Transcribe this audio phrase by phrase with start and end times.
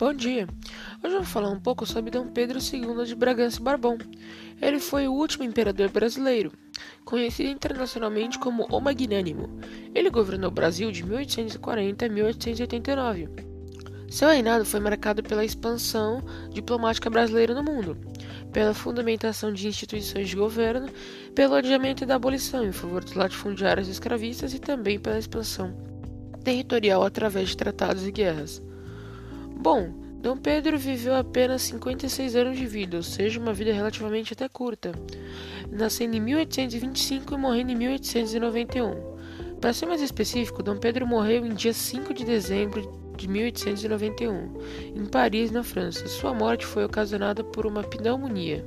[0.00, 0.48] Bom dia!
[1.04, 3.98] Hoje vou falar um pouco sobre Dom Pedro II de Bragança e Bourbon.
[4.58, 6.50] Ele foi o último imperador brasileiro,
[7.04, 9.60] conhecido internacionalmente como o Magnânimo.
[9.94, 13.28] Ele governou o Brasil de 1840 a 1889.
[14.08, 17.94] Seu reinado foi marcado pela expansão diplomática brasileira no mundo,
[18.50, 20.88] pela fundamentação de instituições de governo,
[21.34, 25.76] pelo adiamento da abolição em favor dos latifundiários escravistas e também pela expansão
[26.42, 28.62] territorial através de tratados e guerras.
[29.60, 29.92] Bom,
[30.22, 34.90] Dom Pedro viveu apenas 56 anos de vida, ou seja, uma vida relativamente até curta,
[35.70, 39.58] nascendo em 1825 e morrendo em 1891.
[39.60, 44.54] Para ser mais específico, Dom Pedro morreu em dia 5 de dezembro de 1891,
[44.96, 46.08] em Paris, na França.
[46.08, 48.66] Sua morte foi ocasionada por uma pneumonia.